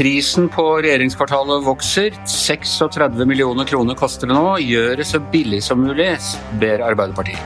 [0.00, 2.10] Prisen på regjeringskvartalet vokser.
[2.26, 4.58] 36 millioner kroner koster det nå.
[4.60, 6.18] Gjør det så billig som mulig,
[6.60, 7.40] ber Arbeiderpartiet.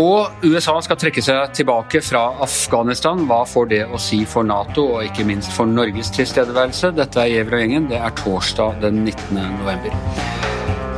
[0.00, 3.24] Og USA skal trekke seg tilbake fra Afghanistan.
[3.28, 6.96] Hva får det å si for Nato, og ikke minst for Norges tilstedeværelse?
[6.96, 7.92] Dette er Gjever og gjengen.
[7.92, 9.40] Det er torsdag den 19.
[9.60, 10.52] november.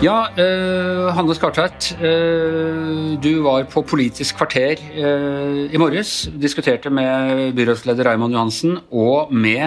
[0.05, 1.87] Ja, eh, Hanne Skartveit.
[2.05, 6.29] Eh, du var på Politisk kvarter eh, i morges.
[6.37, 9.65] Diskuterte med byrådsleder Raymond Johansen og med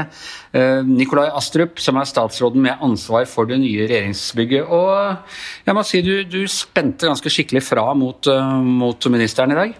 [0.53, 4.69] eh, Nikolai Astrup, som er statsråden med ansvar for det nye regjeringsbygget.
[4.69, 9.61] Og jeg må si du, du spente ganske skikkelig fra mot, uh, mot ministeren i
[9.63, 9.77] dag?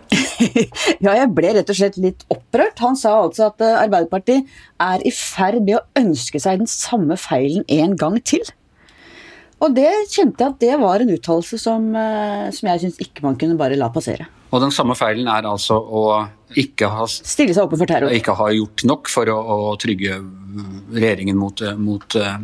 [1.06, 2.82] ja, jeg ble rett og slett litt opprørt.
[2.82, 4.50] Han sa altså at eh, Arbeiderpartiet
[4.82, 8.50] er i ferd med å ønske seg den samme feilen en gang til.
[9.60, 13.26] Og det kjente jeg at det var en uttalelse som, eh, som jeg syns ikke
[13.26, 14.30] man kunne bare la passere.
[14.50, 16.04] Og den samme feilen er altså å
[16.58, 18.14] ikke ha Stille seg åpen for terror.
[18.16, 20.18] Ikke ha gjort nok for å, å trygge
[20.90, 22.40] regjeringen mot, mot uh,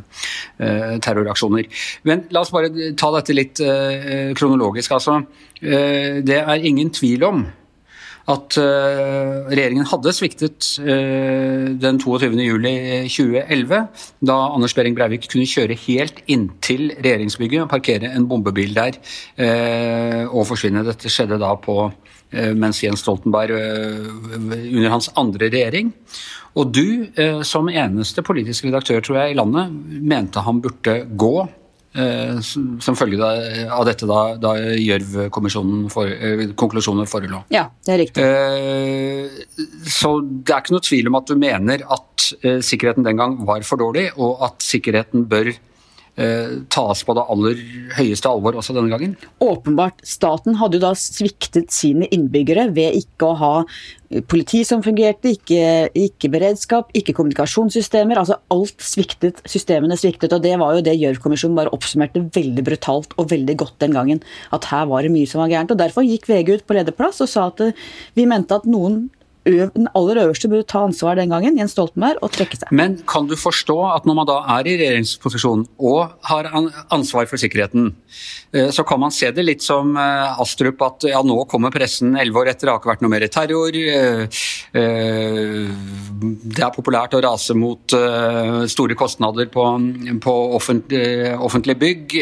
[1.02, 1.66] terroraksjoner.
[2.06, 4.94] Men la oss bare ta dette litt uh, kronologisk.
[4.94, 7.42] Altså, uh, det er ingen tvil om
[8.31, 13.84] at uh, regjeringen hadde sviktet uh, den 22.07.2011,
[14.26, 20.23] da Anders Behring Breivik kunne kjøre helt inntil regjeringsbygget og parkere en bombebil der uh,
[20.31, 20.86] og forsvinne.
[20.88, 21.78] Dette skjedde da på
[22.36, 25.94] mens Jens Stoltenberg under hans andre regjering.
[26.58, 27.06] Og du,
[27.48, 29.72] som eneste politisk redaktør tror jeg i landet,
[30.03, 31.65] mente han burde gå Eh,
[31.96, 33.28] som følge
[33.72, 36.12] av dette da, da Gjørv-konklusjonene for,
[37.10, 37.44] forelå.
[37.56, 38.26] Ja, det er riktig.
[38.26, 43.22] Eh, så det er ikke noe tvil om at du mener at eh, sikkerheten den
[43.22, 45.54] gang var for dårlig, og at sikkerheten bør
[46.72, 47.60] tas på det aller
[47.98, 49.18] høyeste alvor også denne gangen?
[49.44, 50.00] Åpenbart.
[50.08, 53.54] Staten hadde jo da sviktet sine innbyggere ved ikke å ha
[54.30, 58.20] politi som fungerte, ikke, ikke, beredskap, ikke kommunikasjonssystemer.
[58.22, 59.42] altså Alt sviktet.
[59.50, 60.34] Systemene sviktet.
[60.34, 64.24] og Det var jo det Gjørv-kommisjonen bare oppsummerte veldig brutalt og veldig godt den gangen.
[64.56, 65.72] At her var det mye som var gærent.
[65.72, 67.75] og Derfor gikk VG ut på lederplass og sa at eh,
[68.16, 69.09] vi mente at noen
[69.45, 72.72] den aller øverste burde ta ansvar den gangen, Jens Stoltenberg, og trekke seg.
[72.75, 77.41] Men kan du forstå at når man da er i regjeringsposisjon og har ansvar for
[77.41, 77.91] sikkerheten,
[78.56, 82.17] eh, så kan man se det litt som eh, Astrup at ja, nå kommer pressen
[82.17, 83.79] elleve år etter, det har ikke vært noe mer terror.
[86.56, 87.96] Eh, det er populært å rase mot
[88.72, 89.64] store kostnader på,
[90.24, 92.16] på offentlige bygg.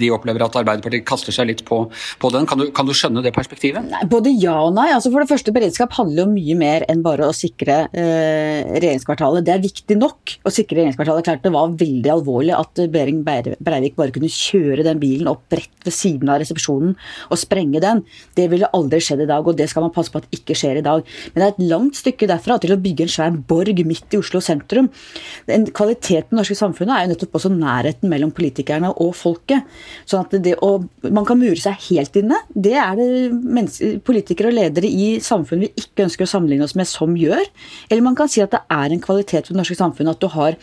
[0.00, 1.84] De opplever at Arbeiderpartiet kaster seg litt på,
[2.20, 2.48] på den.
[2.48, 3.86] Kan du, kan du, skjønne det perspektivet?
[3.90, 4.88] Nei, både ja og nei.
[4.94, 9.46] Altså for det første, Beredskap handler jo mye mer enn bare å sikre eh, regjeringskvartalet.
[9.46, 11.28] Det er viktig nok å sikre regjeringskvartalet.
[11.28, 15.86] Klart det var veldig alvorlig at Behring Breivik bare kunne kjøre den bilen opp rett
[15.86, 16.94] ved siden av resepsjonen
[17.28, 18.02] og sprenge den.
[18.38, 20.80] Det ville aldri skjedd i dag, og det skal man passe på at ikke skjer
[20.80, 21.04] i dag.
[21.32, 24.20] Men det er et langt stykke derfra til å bygge en svær borg midt i
[24.20, 24.86] Oslo sentrum.
[25.50, 29.66] En kvaliteten i det norske samfunnet er jo nettopp også nærheten mellom politikerne og folket.
[30.06, 30.76] Sånn at det å,
[31.10, 32.38] Man kan mure seg helt inne.
[32.54, 36.88] Det er det politikere og ledere i samfunnet vi ikke ønsker å sammenligne oss med,
[36.88, 37.42] som gjør.
[37.90, 40.30] Eller man kan si at det er en kvalitet for det norske samfunnet at du
[40.34, 40.58] har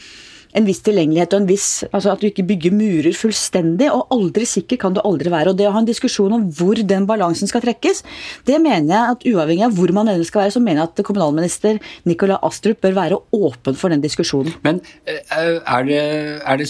[0.57, 3.89] en viss tilgjengelighet og en viss Altså at du ikke bygger murer fullstendig.
[3.91, 5.53] Og aldri sikker kan du aldri være.
[5.53, 8.03] Og det å ha en diskusjon om hvor den balansen skal trekkes,
[8.47, 11.03] det mener jeg at uavhengig av hvor man ellers skal være, så mener jeg at
[11.07, 14.55] kommunalminister Nicolai Astrup bør være åpen for den diskusjonen.
[14.65, 16.01] Men eh, er det,
[16.45, 16.69] er det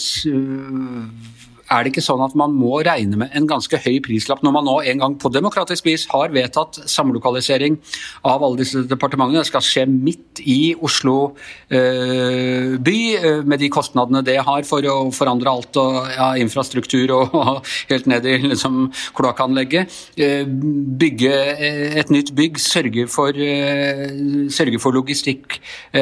[1.72, 4.68] er det ikke sånn at man må regne med en ganske høy prislapp når man
[4.68, 7.78] nå en gang på demokratisk vis har vedtatt samlokalisering
[8.28, 9.42] av alle disse departementene?
[9.42, 11.34] Det skal skje midt i Oslo
[11.72, 17.16] eh, by, eh, med de kostnadene det har for å forandre alt og ja, infrastruktur
[17.18, 18.84] og, og, helt ned i liksom,
[19.18, 20.00] kloakkanlegget.
[20.18, 20.44] Eh,
[21.02, 24.08] bygge eh, et nytt bygg, sørge for, eh,
[24.52, 25.60] sørge for logistikk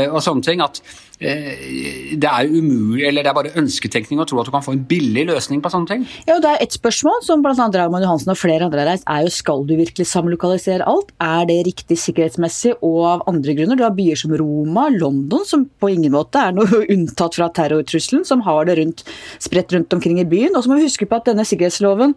[0.09, 0.61] og sånne ting.
[0.63, 0.81] at
[1.19, 4.85] det er umulig, eller det er bare ønsketenkning å tro at du kan få en
[4.87, 6.05] billig løsning på sånne ting.
[6.23, 7.55] Ja, og Det er ett spørsmål som bl.a.
[7.55, 11.11] Raymond Johansen og flere andre har reist, er jo skal du virkelig samlokalisere alt?
[11.19, 13.75] Er det riktig sikkerhetsmessig og av andre grunner?
[13.75, 18.23] Du har byer som Roma, London, som på ingen måte er noe unntatt fra terrortrusselen,
[18.27, 19.03] som har det rundt,
[19.43, 20.55] spredt rundt omkring i byen.
[20.55, 22.15] Og så må vi huske på at denne sikkerhetsloven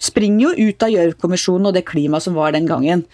[0.00, 3.04] springer jo ut av Gjørv-kommisjonen og det klimaet som var den gangen.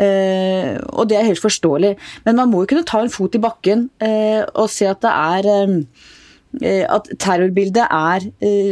[0.00, 1.96] Eh, og det er helt forståelig.
[2.24, 5.12] Men man må jo kunne ta en fot i bakken eh, og se at det
[5.12, 8.24] er eh, at terrorbildet er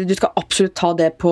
[0.03, 1.31] Du skal absolutt ta det på,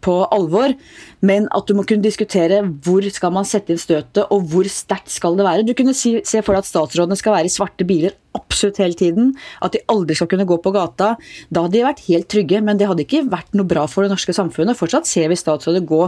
[0.00, 0.72] på, alvor,
[1.20, 5.12] men at du må kunne diskutere hvor skal man sette inn støtet, og hvor sterkt
[5.12, 5.66] skal det være.
[5.68, 8.96] Du kunne si, se for deg at statsrådene skal være i svarte biler absolutt hele
[8.98, 9.32] tiden,
[9.64, 11.14] at de aldri skal kunne gå på gata.
[11.50, 14.12] Da hadde de vært helt trygge, men det hadde ikke vært noe bra for det
[14.14, 14.78] norske samfunnet.
[14.78, 16.04] Fortsatt ser vi statsråder gå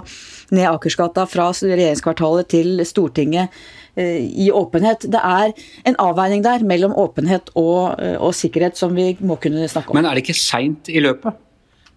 [0.55, 3.61] ned Akersgata fra regjeringskvartalet til Stortinget
[3.99, 5.09] eh, i åpenhet.
[5.11, 5.55] Det er
[5.91, 10.01] en avveining der mellom åpenhet og, eh, og sikkerhet som vi må kunne snakke om.
[10.01, 11.47] Men er det ikke seint i løpet?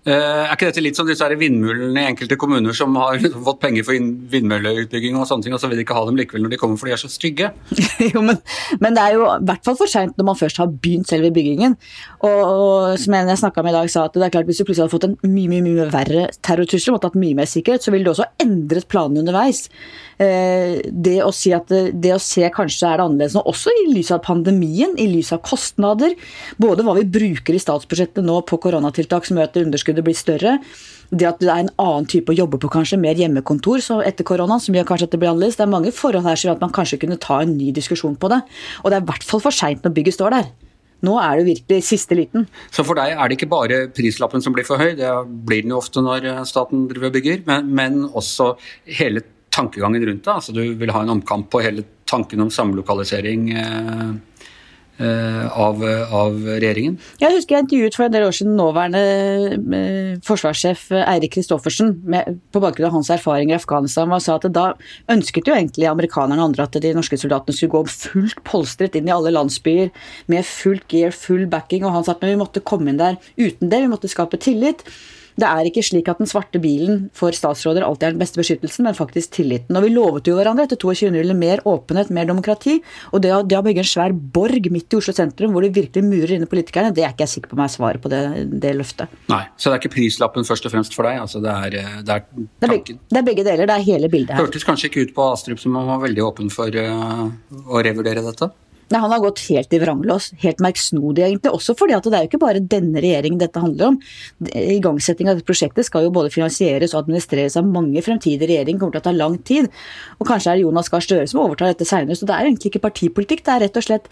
[0.04, 3.86] Eh, er ikke dette litt som disse vindmøllene i enkelte kommuner som har fått penger
[3.88, 3.96] for
[4.34, 6.80] vindmølleutbygging og sånne ting, og så vil de ikke ha dem likevel når de kommer
[6.80, 7.54] for de er så stygge?
[8.12, 8.42] jo, men,
[8.84, 11.32] men, det er jo i hvert fall for seint når man først har begynt selve
[11.36, 11.78] byggingen.
[12.20, 14.60] Og, og som en jeg snakka med i dag sa at det er klart hvis
[14.60, 17.88] du plutselig hadde fått en mye mye, mye verre terrortrussel, og hatt mye mer sikkerhet,
[17.88, 19.70] så ville du også endret planene underveis.
[20.20, 23.88] Eh, det å si at det, å se kanskje er det annerledes nå, også i
[23.94, 26.20] lys av pandemien, i lys av kostnader,
[26.60, 30.60] både hva vi bruker i statsbudsjettet nå på koronatiltak som møter at underskuddet blir større,
[31.14, 34.60] det at det er en annen type å jobbe på, kanskje, mer hjemmekontor etter koronaen,
[34.60, 35.58] som gjør kanskje at det blir annerledes.
[35.60, 38.16] Det er mange forhold her som gjør at man kanskje kunne ta en ny diskusjon
[38.18, 38.42] på det.
[38.82, 40.50] Og det er i hvert fall for seint når bygget står der.
[41.04, 42.48] Nå er det virkelig siste liten.
[42.72, 45.12] Så for deg er det ikke bare prislappen som blir for høy, det
[45.46, 48.54] blir den jo ofte når staten driver og bygger, men, men også
[48.88, 50.34] hele tankegangen rundt det.
[50.34, 54.14] Altså, du vil ha en omkamp på hele tanken om samlokalisering eh,
[55.02, 55.80] av,
[56.14, 57.00] av, regjeringen?
[57.22, 59.02] Jeg husker jeg intervjuet for en del år siden nåværende
[59.78, 61.96] eh, forsvarssjef Eirik Kristoffersen
[62.54, 64.68] på bakgrunn av hans erfaringer i Afghanistan og sa at da
[65.12, 69.10] ønsket jo egentlig amerikanerne og andre at de norske soldatene skulle gå fullt polstret inn
[69.10, 69.90] i alle landsbyer
[70.32, 73.74] med fullt gear, full backing, og han sa at vi måtte komme inn der uten
[73.74, 74.86] det, vi måtte skape tillit.
[75.40, 78.86] Det er ikke slik at den svarte bilen for statsråder alltid er den beste beskyttelsen,
[78.88, 79.78] men faktisk tilliten.
[79.78, 81.12] Og vi lovet jo hverandre etter 22.
[81.16, 82.80] juli mer åpenhet, mer demokrati.
[83.12, 85.74] Og det å, det å, bygge en svær borg midt i Oslo sentrum hvor det
[85.76, 88.24] virkelig murer inne politikerne, det er ikke jeg sikker på meg svaret på det,
[88.64, 89.12] det, løftet.
[89.32, 91.22] Nei, Så det er ikke prislappen først og fremst for deg?
[91.24, 92.28] altså Det er, det er?
[92.34, 93.70] Det er, begge, det er begge deler.
[93.70, 94.46] Det er hele bildet her.
[94.46, 97.26] Hørtes kanskje ikke ut på Astrup som han var veldig åpen for uh,
[97.70, 98.52] å revurdere dette?
[98.94, 100.30] Nei, Han har gått helt i vranglås.
[100.44, 101.54] Helt merksnodig, egentlig.
[101.56, 104.00] Også fordi at det er jo ikke bare denne regjeringen dette handler om.
[104.54, 108.80] Igangsetting av dette prosjektet skal jo både finansieres og administreres av mange fremtidige regjeringer.
[108.84, 109.70] kommer til å ta lang tid.
[110.20, 112.16] Og kanskje er det Jonas Gahr Støre som overtar dette seinere.
[112.20, 113.46] Så det er egentlig ikke partipolitikk.
[113.46, 114.10] Det er rett og slett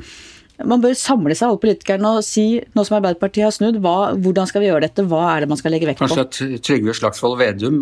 [0.66, 4.50] man bør samle seg, alle politikerne, og si, nå som Arbeiderpartiet har snudd, hva, hvordan
[4.50, 6.10] skal vi gjøre dette, hva er det man skal legge vekt på?
[6.12, 7.80] Kanskje Trygve Slagsvold Vedum.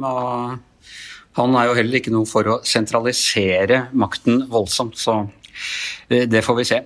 [1.39, 5.21] Han er jo heller ikke noe for å sentralisere makten voldsomt, så
[6.09, 6.79] det får vi se.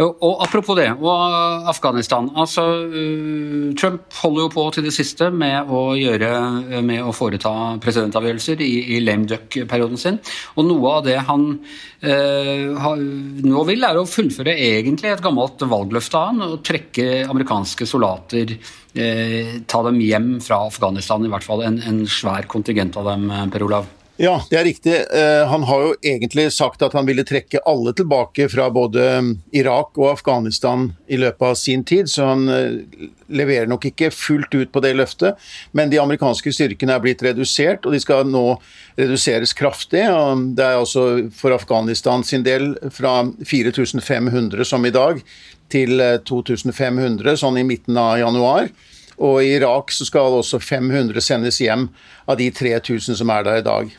[0.00, 2.30] Og Apropos det, og Afghanistan.
[2.36, 6.30] altså eh, Trump holder jo på til det siste med å, gjøre,
[6.82, 10.18] med å foreta presidentavgjørelser i, i lame duck-perioden sin.
[10.56, 11.46] Og noe av det han
[12.00, 12.66] eh,
[13.44, 18.56] nå vil, er å fullføre egentlig et gammelt valgløfte av han, og trekke amerikanske soldater
[18.56, 23.28] eh, Ta dem hjem fra Afghanistan, i hvert fall en, en svær kontingent av dem,
[23.52, 23.99] Per Olav.
[24.20, 24.94] Ja, det er riktig.
[25.16, 29.28] Eh, han har jo egentlig sagt at han ville trekke alle tilbake fra både mm,
[29.56, 34.52] Irak og Afghanistan i løpet av sin tid, så han eh, leverer nok ikke fullt
[34.52, 35.40] ut på det løftet.
[35.72, 38.42] Men de amerikanske styrkene er blitt redusert, og de skal nå
[39.00, 40.04] reduseres kraftig.
[40.04, 41.06] Det er altså
[41.40, 45.24] for Afghanistan sin del fra 4500 som i dag,
[45.72, 45.96] til
[46.28, 48.68] 2500 eh, sånn i midten av januar.
[49.16, 51.88] Og i Irak så skal også 500 sendes hjem
[52.28, 53.98] av de 3000 som er der i dag.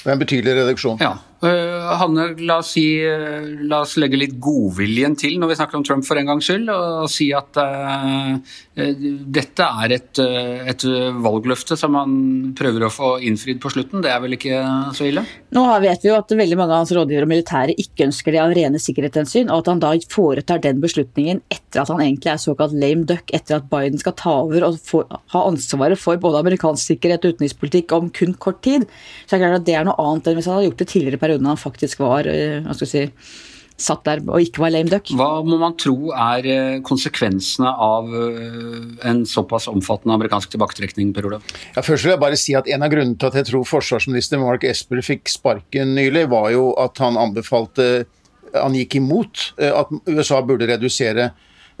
[0.00, 1.00] Det er en betydelig reduksjon.
[1.00, 1.14] Ja.
[1.40, 5.78] Uh, Hanne, la oss, si, uh, la oss, legge litt godviljen til når vi snakker
[5.78, 8.36] om Trump for en gangs skyld, og, og si at uh,
[8.76, 10.84] dette er et, et,
[11.20, 12.12] valgløfte som han
[12.56, 14.04] prøver å få innfridd på slutten.
[14.04, 14.60] Det er vel ikke
[14.96, 15.24] så ille?
[15.56, 18.42] Nå vet vi jo at veldig mange av hans rådgivere og militære ikke ønsker det
[18.44, 22.40] av rene sikkerhetshensyn, og at han da foretar den beslutningen etter at han egentlig er
[22.40, 26.44] såkalt lame duck, etter at Biden skal ta over og få, ha ansvaret for både
[26.44, 28.88] amerikansk sikkerhet og utenrikspolitikk om kun kort tid.
[29.26, 30.90] Så er det klart at det er noe annet enn hvis han hadde gjort det
[30.94, 33.46] tidligere perioden han faktisk var eh, hva skal jeg si,
[33.80, 35.08] satt der og ikke var lame duck.
[35.16, 41.30] Hva må man tro er eh, konsekvensene av eh, en såpass omfattende amerikansk tilbaketrekning, Per
[41.30, 41.46] Olav?
[41.76, 44.40] Ja, først vil jeg bare si at En av grunnene til at jeg tror forsvarsminister
[44.42, 48.06] Mark Esper fikk sparken nylig, var jo at han anbefalte
[48.52, 51.30] Han gikk imot at USA burde redusere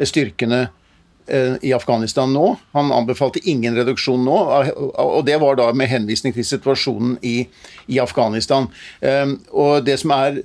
[0.00, 0.68] styrkene
[1.62, 2.56] i Afghanistan nå.
[2.72, 4.38] Han anbefalte ingen reduksjon nå,
[4.98, 7.44] og det var da med henvisning til situasjonen i,
[7.86, 8.66] i Afghanistan.
[9.00, 10.42] Ehm, og det som er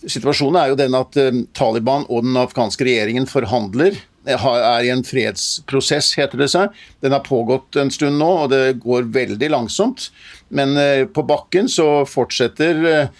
[0.00, 5.02] Situasjonen er jo den at ehm, Taliban og den afghanske regjeringen forhandler er i en
[5.04, 6.78] fredsprosess, heter det seg.
[7.04, 10.06] Den har pågått en stund nå, og det går veldig langsomt.
[10.48, 13.10] Men eh, på bakken så fortsetter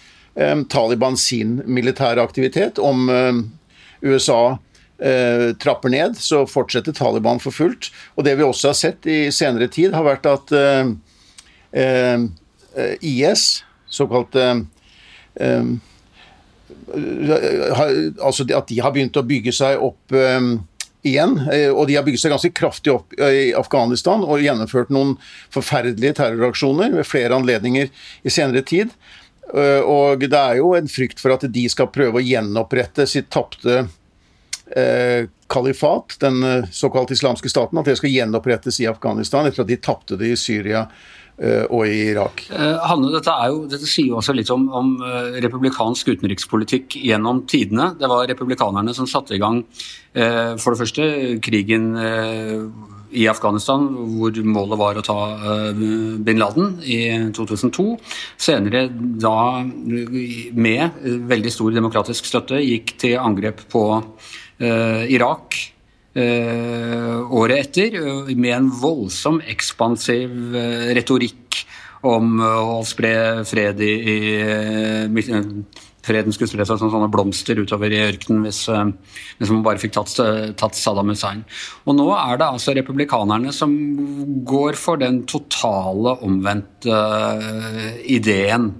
[0.73, 2.81] Taliban sin militære aktivitet.
[2.81, 3.11] Om
[4.01, 4.57] USA
[5.01, 7.89] eh, trapper ned, så fortsetter Taliban for fullt.
[8.15, 10.93] Og det vi også har sett i senere tid, har vært at eh,
[11.73, 12.29] eh
[13.01, 14.61] IS, såkalt eh,
[18.23, 20.13] altså At de har begynt å bygge seg opp
[21.03, 21.33] igjen.
[21.71, 25.13] Og de har bygget seg ganske kraftig opp i Afghanistan og gjennomført noen
[25.53, 27.91] forferdelige terroraksjoner ved flere anledninger
[28.23, 28.91] i senere tid.
[29.51, 33.85] Og det er jo en frykt for at de skal prøve å gjenopprette sitt tapte
[34.75, 39.71] eh, kalifat, den eh, såkalt islamske staten, at det skal gjenopprettes i Afghanistan etter at
[39.71, 40.85] de tapte det i Syria
[41.37, 42.45] eh, og i Irak.
[42.51, 44.93] Hanne, dette, jo, dette, sier jo også litt om, om,
[45.43, 47.91] republikansk utenrikspolitikk gjennom tidene.
[47.99, 49.63] Det var republikanerne som satte i gang
[50.11, 51.05] for det første
[51.39, 51.85] krigen
[53.15, 53.85] i Afghanistan,
[54.17, 55.15] hvor målet var å ta
[56.19, 56.97] bin Laden i
[57.31, 57.85] 2002.
[58.35, 60.99] Senere, da med
[61.31, 63.85] veldig stor demokratisk støtte, gikk til angrep på
[64.61, 65.57] Irak
[66.13, 70.55] eh, året etter, eh, med en voldsom ekspansiv
[70.97, 71.63] retorikk
[72.07, 74.17] om å spre fred i, i
[76.05, 79.93] Freden skulle spre seg som sånne blomster utover i ørkenen hvis, hvis, man bare fikk
[79.97, 80.15] tatt,
[80.57, 81.43] tatt, Saddam Hussein.
[81.85, 83.75] Og nå er det altså republikanerne som
[84.47, 88.71] går for den totale omvendte uh, ideen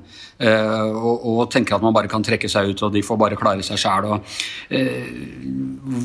[0.41, 3.37] Uh, og, og, tenker at man bare kan trekke seg ut og de får bare
[3.37, 4.07] klare seg sjæl.
[4.73, 5.11] Uh,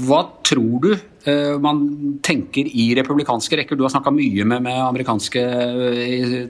[0.05, 1.81] hva tror du uh, man
[2.27, 3.79] tenker i republikanske rekker?
[3.79, 5.45] Du har snakka mye med, med, amerikanske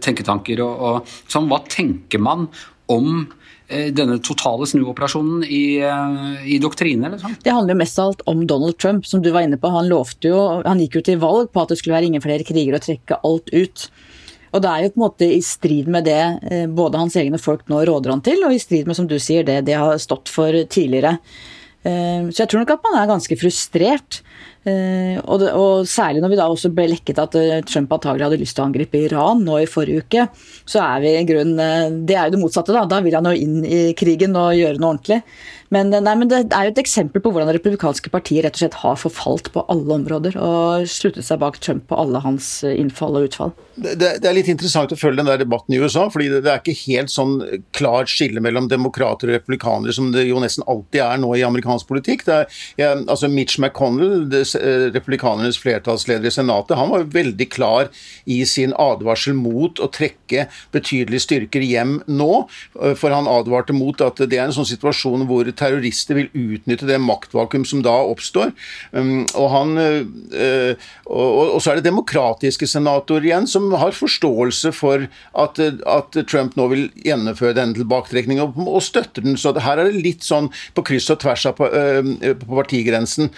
[0.03, 0.65] tenketanker.
[0.67, 2.49] Og, og, sånn, hva tenker man
[2.91, 3.29] om
[3.67, 5.79] denne totale snuoperasjonen i,
[6.47, 7.11] i doktrine?
[7.13, 7.37] Liksom?
[7.43, 9.71] Det handler jo mest av alt om Donald Trump, som du var inne på.
[9.75, 12.47] Han lovte jo, han gikk jo til valg på at det skulle være ingen flere
[12.47, 13.89] kriger og trekke alt ut.
[14.57, 17.41] Og det er jo på en måte i strid med det eh, både hans egne
[17.41, 20.01] folk nå råder han til, og i strid med, som du sier, det de har
[20.03, 21.17] stått for tidligere.
[21.85, 24.23] Eh, så jeg tror nok at man er ganske frustrert.
[24.67, 27.37] Eh, og, det, og, særlig når vi da også ble lekket at
[27.71, 30.27] Trump antagelig hadde lyst til å angripe Iran nå i forrige uke,
[30.67, 32.87] så er vi i grunnen Det er jo det motsatte, da.
[32.91, 35.23] Da vil han jo inn i krigen og gjøre noe ordentlig.
[35.75, 38.63] Men, nei, men, det er jo et eksempel på hvordan det republikanske partiet rett og
[38.63, 43.19] slett har forfalt på alle områder og sluttet seg bak Trump på alle hans innfall
[43.19, 43.55] og utfall.
[43.77, 46.53] Det, det er litt interessant å følge den der debatten i USA, fordi det, det
[46.53, 47.35] er ikke helt sånn
[47.77, 51.91] klart skille mellom demokrater og republikanere som det jo nesten alltid er nå i amerikansk
[51.91, 52.25] politikk.
[52.31, 52.47] Er,
[52.81, 54.56] ja, altså Mitch McConnell, det, eh,
[54.95, 57.91] republikanernes flertallsleder i Senatet, han var veldig klar
[58.25, 62.31] i sin advarsel mot å trekke betydelige styrker hjem nå,
[62.81, 66.89] eh, for han advarte mot at det er en sånn situasjon hvor terrorister vil utnytte
[66.89, 68.53] det maktvakuum som da oppstår.
[68.93, 75.07] Um, og, han, uh, og, så er det demokratiske senatorer igjen som har forståelse for
[75.39, 79.39] at, at Trump nå vil gjennomføre denne tilbaketrekningen, og, og, støtter den.
[79.41, 83.33] Så her er det litt sånn på kryss og tvers av på, på partigrensen.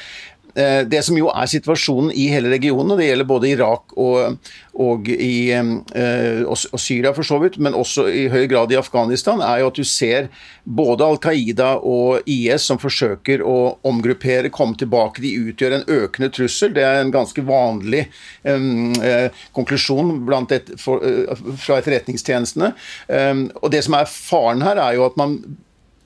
[0.55, 4.39] Eh, det som jo er situasjonen i hele regionen, og det gjelder både Irak og,
[4.79, 9.43] og, i, eh, og, Syria for så vidt, men også i høy grad i Afghanistan,
[9.45, 10.31] er jo at du ser
[10.65, 15.23] både Al Qaida og IS som forsøker å omgruppere, komme tilbake.
[15.25, 16.75] De utgjør en økende trussel.
[16.77, 18.07] Det er en ganske vanlig
[18.45, 20.13] um, uh, konklusjon
[20.53, 22.75] et, for, uh, fra etterretningstjenestene.
[23.09, 25.39] Um, og det som er faren her, er jo at man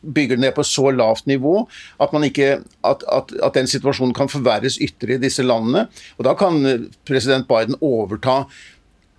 [0.03, 1.63] bygger det ned på så lavt nivå
[2.03, 5.87] at, ikke, at, at, at, den situasjonen kan forverres ytterligere i disse landene.
[6.19, 8.45] Og Da kan eh, president Biden overta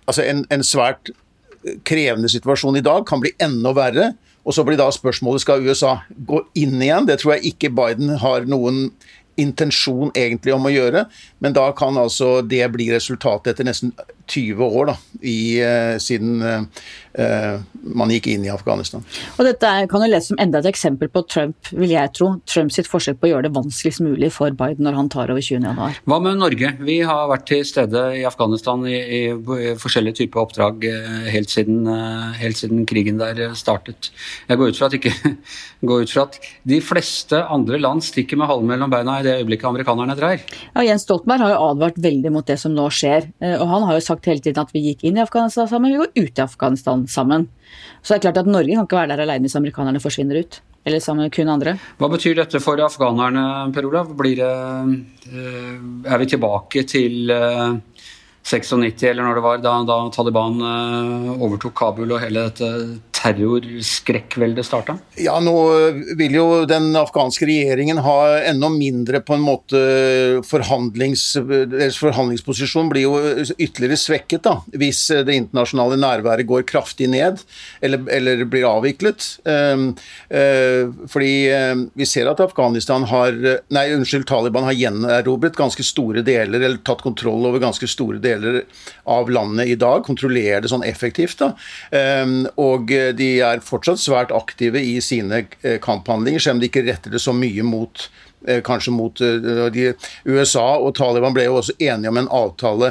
[0.06, 1.10] altså en, en svært
[1.88, 4.12] krevende situasjon i dag, kan bli enda verre.
[4.44, 5.98] Og så blir da spørsmålet skal USA
[6.28, 7.06] gå inn igjen.
[7.08, 8.90] Det tror jeg ikke Biden har noen
[9.40, 11.04] intensjon egentlig om å gjøre,
[11.42, 13.90] men da kan altså det bli resultatet etter nesten
[14.30, 16.68] 20 år da, i, uh, siden
[17.14, 19.04] man gikk inn i Afghanistan.
[19.38, 22.30] Og Dette kan jo leses som enda et eksempel på Trump, vil jeg tro.
[22.50, 26.00] Trumps forsøk på å gjøre det vanskeligst mulig for Biden når han tar over 20.1.
[26.10, 26.72] Hva med Norge?
[26.82, 30.88] Vi har vært til stede i Afghanistan i, i, i forskjellige typer oppdrag
[31.30, 31.86] helt siden,
[32.40, 34.10] helt siden, krigen der startet.
[34.48, 35.14] Jeg går ut fra at, ikke,
[35.88, 39.38] går ut fra at de fleste andre land stikker med halen mellom beina i det
[39.38, 40.42] øyeblikket amerikanerne drar.
[40.74, 43.30] Ja, Jens Stoltenberg har jo advart veldig mot det som nå skjer.
[43.54, 45.92] og han har jo sagt sagt hele tiden at vi gikk inn i Afghanistan sammen,
[45.92, 47.48] vi går ut i Afghanistan sammen.
[48.02, 50.60] Så det er klart at Norge kan ikke være der alene hvis amerikanerne forsvinner ut.
[50.84, 51.78] Eller sammen med kun andre.
[51.96, 54.10] Hva betyr dette for afghanerne, Per Olav?
[54.18, 54.50] Blir det,
[55.32, 57.32] eh, er vi tilbake til
[58.44, 62.68] 96, eh, eller når det var, da, da Taliban eh, overtok Kabul og hele dette
[63.24, 64.96] terrorskrekkveldet starta?
[65.20, 65.54] Ja, nå
[66.18, 69.80] vil jo den afghanske regjeringen ha enda mindre på en måte
[70.44, 77.40] forhandlings, Deres forhandlingsposisjon blir jo ytterligere svekket da, hvis det internasjonale nærværet går kraftig ned
[77.84, 79.26] eller, eller blir avviklet.
[79.48, 79.90] Ehm,
[80.28, 83.32] eh, fordi eh, vi ser at Afghanistan har
[83.74, 88.62] Nei, unnskyld, Taliban har gjenerobret ganske store deler, eller tatt kontroll over ganske store deler
[89.10, 90.04] av landet i dag.
[90.06, 91.38] Kontrollerer det sånn effektivt.
[91.40, 91.52] da,
[91.90, 95.44] ehm, og de er fortsatt svært aktive i sine
[95.82, 98.08] kamphandlinger, selv om de ikke retter det så mye mot
[98.44, 99.20] kanskje mot
[99.72, 99.84] de,
[100.28, 102.90] USA og Taliban ble jo også enige om en avtale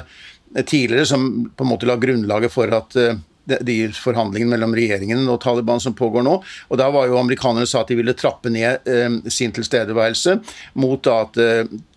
[0.65, 2.97] tidligere som på en måte la grunnlaget for at
[3.43, 6.37] de forhandlingene mellom regjeringen og Taliban som pågår nå.
[6.69, 10.37] og Da var jo amerikanerne sa at de ville trappe ned eh, sin tilstedeværelse
[10.79, 11.39] mot at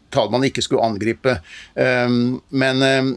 [0.06, 1.38] eh, Taliban ikke skulle angripe.
[1.75, 3.14] Um, men uh,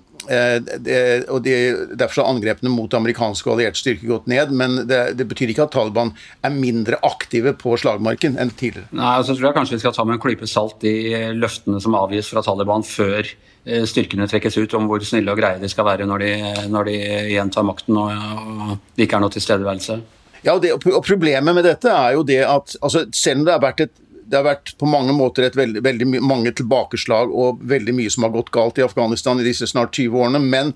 [0.59, 0.99] det,
[1.31, 1.53] og de,
[1.95, 4.51] Derfor har angrepene mot amerikanske og allierte styrker gått ned.
[4.51, 8.89] Men det, det, betyr ikke at Taliban er mindre aktive på slagmarken enn tidligere.
[8.91, 10.95] Nei, altså tror jeg kanskje vi skal ta med en klype salt de
[11.37, 13.29] løftene som avgis fra Taliban før
[13.69, 16.29] Eh, styrkene trekkes ut, om hvor snille og greie de skal være når de,
[16.71, 16.95] når de
[17.33, 19.97] igjen tar makten og det ikke er noe tilstedeværelse.
[20.45, 23.53] Ja, og, det, og Problemet med dette er jo det at altså, selv om det
[23.57, 23.97] har vært et
[24.29, 28.27] det har vært på mange måter et veldig, veldig mange tilbakeslag og veldig mye som
[28.27, 30.41] har gått galt i Afghanistan i disse snart 20 årene.
[30.43, 30.73] Men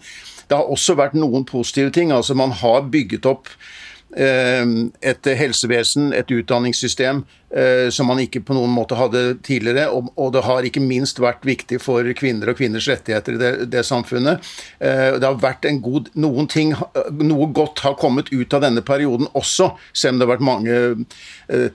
[0.49, 2.11] det har også vært noen positive ting.
[2.11, 3.51] altså Man har bygget opp
[4.13, 7.23] et helsevesen, et utdanningssystem
[7.55, 9.87] eh, som man ikke på noen måte hadde tidligere.
[9.89, 13.85] Og, det har ikke minst vært viktig for kvinner og kvinners rettigheter i det, det
[13.87, 14.45] samfunnet.
[14.79, 16.75] Eh, det har vært en god, noen ting,
[17.23, 20.79] noe godt har kommet ut av denne perioden også, selv om det har vært mange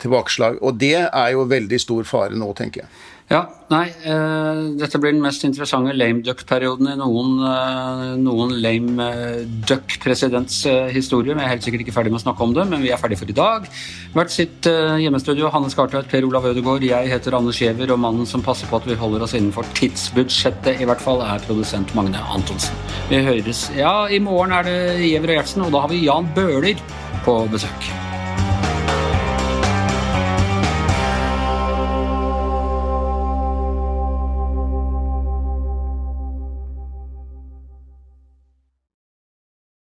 [0.02, 0.62] tilbakeslag.
[0.62, 2.92] Og det er jo veldig stor fare nå, tenker jeg.
[3.28, 9.04] Ja, nei, uh, dette blir den mest interessante lame duck-perioden i noen, uh, noen lame
[9.04, 10.62] uh, duck-presidents
[10.94, 11.37] historie.
[11.37, 13.20] Vi er helt sikkert ikke ferdig med å snakke om det, men vi er ferdig
[13.20, 13.68] for i dag.
[14.16, 15.52] Hvert sitt hjemmestudio.
[15.52, 18.88] Hanne Skartveit, Per Olav Ødegaard, jeg heter Anders Giæver, og mannen som passer på at
[18.88, 22.80] vi holder oss innenfor tidsbudsjettet, i hvert fall, er produsent Magne Antonsen.
[23.12, 26.32] Vi høres Ja, i morgen er det Giæver og Gjertsen, og da har vi Jan
[26.32, 26.87] Bøhler
[27.28, 27.92] på besøk.